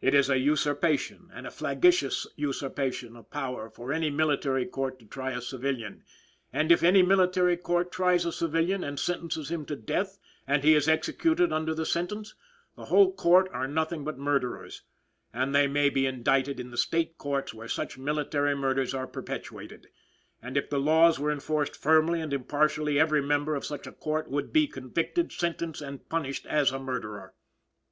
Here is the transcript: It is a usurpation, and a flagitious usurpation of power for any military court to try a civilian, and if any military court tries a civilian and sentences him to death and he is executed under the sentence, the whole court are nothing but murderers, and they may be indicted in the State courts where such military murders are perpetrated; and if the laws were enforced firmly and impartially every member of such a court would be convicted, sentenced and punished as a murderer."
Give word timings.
It 0.00 0.14
is 0.16 0.28
a 0.28 0.36
usurpation, 0.36 1.30
and 1.32 1.46
a 1.46 1.50
flagitious 1.52 2.26
usurpation 2.34 3.14
of 3.14 3.30
power 3.30 3.70
for 3.70 3.92
any 3.92 4.10
military 4.10 4.66
court 4.66 4.98
to 4.98 5.06
try 5.06 5.30
a 5.30 5.40
civilian, 5.40 6.02
and 6.52 6.72
if 6.72 6.82
any 6.82 7.02
military 7.04 7.56
court 7.56 7.92
tries 7.92 8.24
a 8.26 8.32
civilian 8.32 8.82
and 8.82 8.98
sentences 8.98 9.48
him 9.48 9.64
to 9.66 9.76
death 9.76 10.18
and 10.44 10.64
he 10.64 10.74
is 10.74 10.88
executed 10.88 11.52
under 11.52 11.72
the 11.72 11.86
sentence, 11.86 12.34
the 12.74 12.86
whole 12.86 13.12
court 13.12 13.48
are 13.52 13.68
nothing 13.68 14.02
but 14.02 14.18
murderers, 14.18 14.82
and 15.32 15.54
they 15.54 15.68
may 15.68 15.88
be 15.88 16.04
indicted 16.04 16.58
in 16.58 16.72
the 16.72 16.76
State 16.76 17.16
courts 17.16 17.54
where 17.54 17.68
such 17.68 17.96
military 17.96 18.56
murders 18.56 18.92
are 18.92 19.06
perpetrated; 19.06 19.86
and 20.42 20.56
if 20.56 20.68
the 20.68 20.80
laws 20.80 21.20
were 21.20 21.30
enforced 21.30 21.76
firmly 21.76 22.20
and 22.20 22.32
impartially 22.32 22.98
every 22.98 23.22
member 23.22 23.54
of 23.54 23.64
such 23.64 23.86
a 23.86 23.92
court 23.92 24.28
would 24.28 24.52
be 24.52 24.66
convicted, 24.66 25.30
sentenced 25.30 25.80
and 25.80 26.08
punished 26.08 26.44
as 26.46 26.72
a 26.72 26.78
murderer." 26.80 27.34